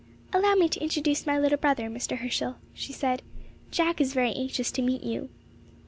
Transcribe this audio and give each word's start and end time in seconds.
"Allow 0.33 0.55
me 0.55 0.67
to 0.67 0.79
introduce 0.81 1.27
my 1.27 1.37
little 1.37 1.59
brother, 1.59 1.87
Mr. 1.87 2.17
Herschel," 2.17 2.55
she 2.73 2.91
said. 2.91 3.21
"Jack 3.69 4.01
is 4.01 4.13
very 4.15 4.33
anxious 4.33 4.71
to 4.71 4.81
meet 4.81 5.03
you." 5.03 5.29